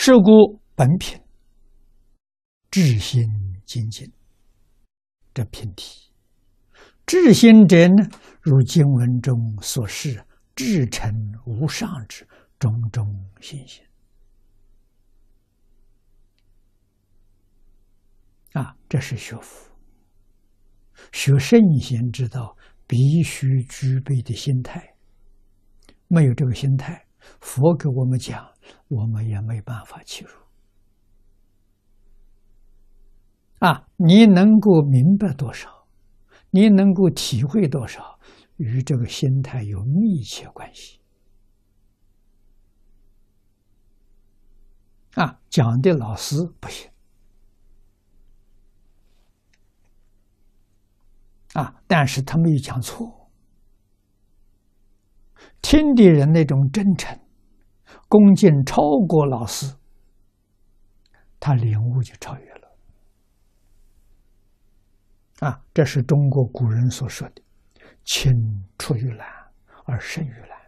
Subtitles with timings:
[0.00, 1.20] 是故本品
[2.70, 3.26] 至心
[3.66, 4.08] 精进，
[5.34, 6.08] 这品体
[7.04, 8.08] 至心者呢，
[8.40, 10.24] 如经文中所示，
[10.54, 11.12] 至诚
[11.44, 12.24] 无上之
[12.60, 13.04] 种种
[13.40, 13.84] 信心。
[18.52, 19.68] 啊，这是学佛、
[21.10, 22.56] 学圣贤之道
[22.86, 24.94] 必须具备的心态。
[26.06, 27.04] 没有这个心态，
[27.40, 28.52] 佛给我们讲，
[28.88, 30.30] 我们也没办法切入。
[33.58, 35.88] 啊，你能够明白多少，
[36.50, 38.18] 你能够体会多少，
[38.56, 41.00] 与这个心态有密切关系。
[45.14, 46.88] 啊，讲的老师不行。
[51.54, 53.17] 啊，但是他没有讲错。
[55.60, 57.18] 听的人那种真诚、
[58.08, 59.74] 恭敬，超过老师，
[61.38, 62.68] 他领悟就超越了。
[65.40, 67.42] 啊，这是中国古人所说的
[68.04, 68.32] “青
[68.78, 69.26] 出于蓝
[69.84, 70.58] 而胜于蓝”。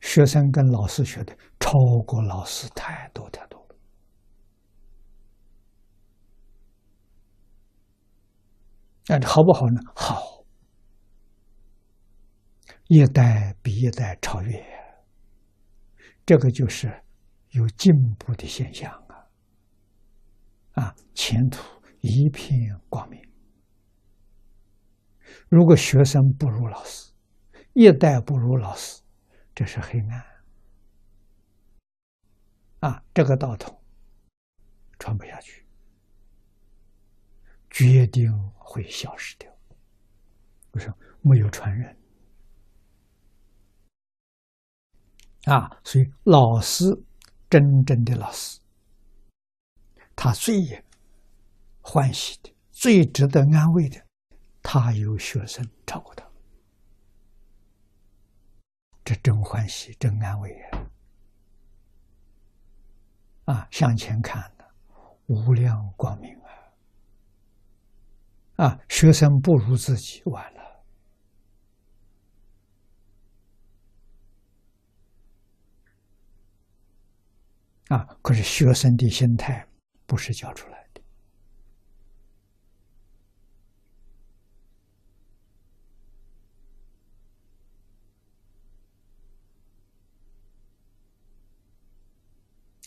[0.00, 1.72] 学生跟老师学的超
[2.04, 3.76] 过老师太多太多了。
[9.06, 9.80] 那好不好呢？
[9.94, 10.31] 好。
[12.94, 14.62] 一代比一代超越，
[16.26, 16.92] 这个就是
[17.52, 19.16] 有进步的现象啊！
[20.72, 21.62] 啊，前途
[22.02, 23.18] 一片光明。
[25.48, 27.14] 如果学生不如老师，
[27.72, 29.00] 一代不如老师，
[29.54, 30.22] 这是黑暗
[32.80, 33.02] 啊！
[33.14, 33.82] 这个道统
[34.98, 35.66] 传不下去，
[37.70, 39.50] 决定会消失掉。
[40.72, 41.96] 为什么没有传人？
[45.44, 46.84] 啊，所以老师，
[47.50, 48.60] 真正的老师，
[50.14, 50.84] 他最
[51.80, 54.00] 欢喜的、最值得安慰的，
[54.62, 56.24] 他有学生照顾他，
[59.04, 60.86] 这真欢喜、真安慰呀！
[63.46, 64.64] 啊，向前看的
[65.26, 66.32] 无量光明
[68.56, 68.64] 啊！
[68.64, 70.61] 啊，学生不如自己，完了。
[77.92, 78.08] 啊！
[78.22, 79.68] 可是学生的心态
[80.06, 81.02] 不是教出来的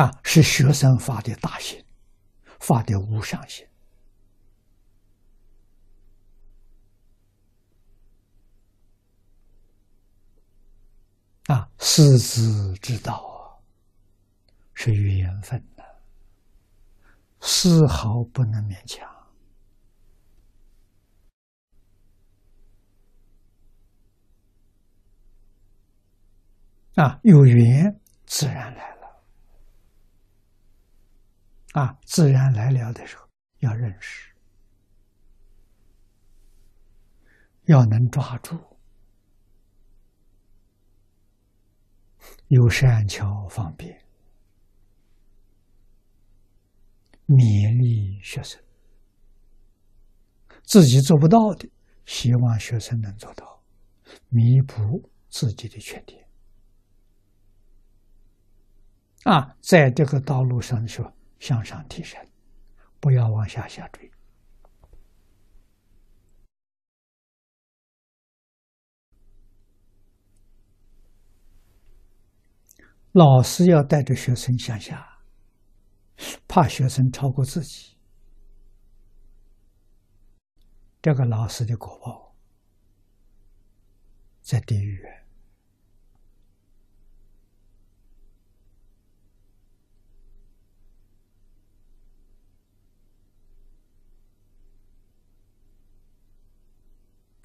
[0.00, 1.84] 啊，是学生发的大心，
[2.58, 3.64] 发的无上心
[11.46, 13.27] 啊，师子之道。
[14.80, 15.84] 是缘分的，
[17.40, 19.04] 丝毫不能勉强。
[26.94, 29.22] 啊，有缘自然来了。
[31.72, 33.28] 啊，自然来了的时候
[33.58, 34.32] 要认识，
[37.64, 38.56] 要能抓住，
[42.46, 44.07] 有善巧方便。
[47.28, 48.58] 勉励学生，
[50.62, 51.68] 自己做不到的，
[52.06, 53.62] 希望学生能做到，
[54.30, 56.26] 弥补自己的缺点。
[59.24, 62.18] 啊，在这个道路上说向上提升，
[62.98, 64.10] 不要往下下坠。
[73.12, 75.17] 老师要带着学生向下。
[76.46, 77.96] 怕学生超过自己，
[81.00, 82.34] 这个老师的果报
[84.40, 85.04] 在地狱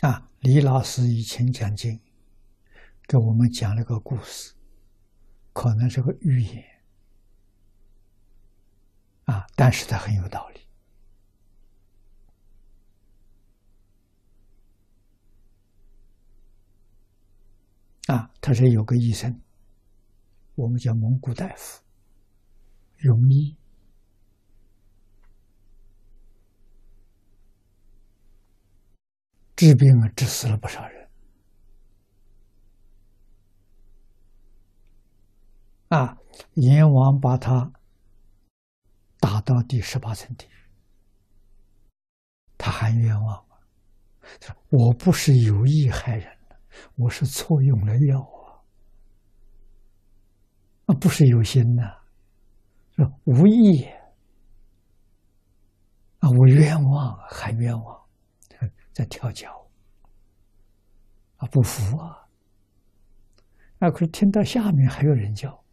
[0.00, 0.30] 啊！
[0.40, 2.00] 李老师以前讲经，
[3.06, 4.54] 给我们讲了个故事，
[5.52, 6.77] 可能是个寓言。
[9.28, 9.46] 啊！
[9.54, 10.60] 但是他很有道理。
[18.06, 19.38] 啊，他说有个医生，
[20.54, 21.82] 我们叫蒙古大夫，
[22.96, 23.54] 容易
[29.54, 31.10] 治病啊，治死了不少人。
[35.88, 36.16] 啊，
[36.54, 37.70] 阎王把他
[39.20, 40.50] 打到第十八层地狱，
[42.56, 43.58] 他还冤枉啊！
[44.70, 46.38] 我不是有意害人
[46.94, 48.62] 我是错用了药啊，
[50.86, 51.82] 啊，不是有心呐，
[52.96, 53.82] 是无意
[56.20, 58.00] 啊，我冤枉，还冤枉，
[58.92, 59.68] 在跳脚
[61.38, 62.26] 啊，不服啊！
[63.80, 65.64] 啊，可是听到下面还有人叫。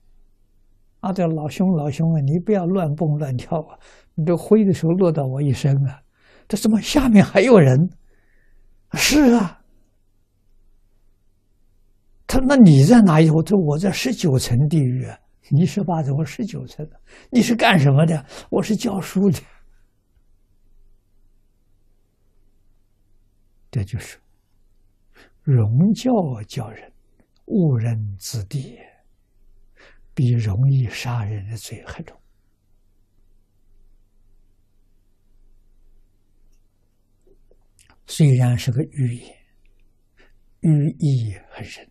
[1.05, 3.77] 啊，这老兄，老兄啊，你不要乱蹦乱跳啊！
[4.15, 6.01] 你这挥的时候落到我一身啊！
[6.47, 7.77] 这怎么下面还有人？
[8.93, 9.61] 是啊，
[12.25, 13.29] 他那你在哪一？
[13.29, 15.15] 我说我在十九层地狱啊，
[15.51, 16.83] 你十八层，我十九层。
[17.29, 18.25] 你是干什么的？
[18.49, 19.39] 我是教书的。
[23.69, 24.17] 这就是
[25.43, 26.11] 容教
[26.47, 26.91] 教人，
[27.45, 28.79] 误人子弟。
[30.15, 32.17] 比容易杀人的罪还重，
[38.07, 39.37] 虽然是个寓言，
[40.61, 41.85] 寓意很深。